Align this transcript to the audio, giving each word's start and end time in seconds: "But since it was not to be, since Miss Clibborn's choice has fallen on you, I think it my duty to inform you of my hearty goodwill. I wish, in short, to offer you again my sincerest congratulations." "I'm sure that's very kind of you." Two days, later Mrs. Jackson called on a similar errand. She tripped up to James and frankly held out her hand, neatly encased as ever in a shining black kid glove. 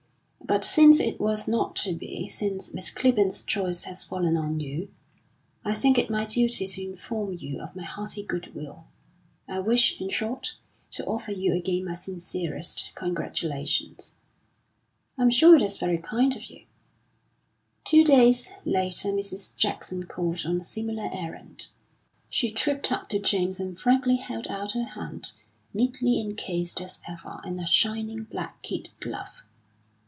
"But 0.43 0.65
since 0.65 0.99
it 0.99 1.17
was 1.17 1.47
not 1.47 1.77
to 1.77 1.93
be, 1.93 2.27
since 2.27 2.73
Miss 2.73 2.89
Clibborn's 2.91 3.41
choice 3.41 3.85
has 3.85 4.03
fallen 4.03 4.35
on 4.35 4.59
you, 4.59 4.89
I 5.63 5.73
think 5.73 5.97
it 5.97 6.09
my 6.09 6.25
duty 6.25 6.67
to 6.67 6.83
inform 6.83 7.35
you 7.37 7.61
of 7.61 7.73
my 7.73 7.83
hearty 7.83 8.21
goodwill. 8.21 8.83
I 9.47 9.59
wish, 9.61 10.01
in 10.01 10.09
short, 10.09 10.55
to 10.89 11.05
offer 11.05 11.31
you 11.31 11.53
again 11.53 11.85
my 11.85 11.93
sincerest 11.93 12.89
congratulations." 12.95 14.15
"I'm 15.17 15.29
sure 15.29 15.57
that's 15.57 15.77
very 15.77 15.99
kind 15.99 16.35
of 16.35 16.43
you." 16.49 16.65
Two 17.85 18.03
days, 18.03 18.51
later 18.65 19.13
Mrs. 19.13 19.55
Jackson 19.55 20.03
called 20.03 20.45
on 20.45 20.59
a 20.59 20.65
similar 20.65 21.09
errand. 21.13 21.67
She 22.29 22.51
tripped 22.51 22.91
up 22.91 23.07
to 23.09 23.19
James 23.19 23.61
and 23.61 23.79
frankly 23.79 24.17
held 24.17 24.49
out 24.49 24.71
her 24.73 24.83
hand, 24.83 25.31
neatly 25.73 26.19
encased 26.19 26.81
as 26.81 26.99
ever 27.07 27.39
in 27.45 27.57
a 27.57 27.65
shining 27.65 28.23
black 28.25 28.61
kid 28.63 28.89
glove. 28.99 29.43